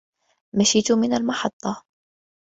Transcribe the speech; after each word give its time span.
مشيت 0.53 0.91
من 0.91 1.13
المحطة. 1.13 1.83